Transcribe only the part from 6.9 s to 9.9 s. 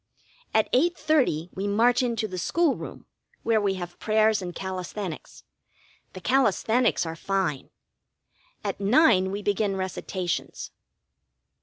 are fine. At nine we begin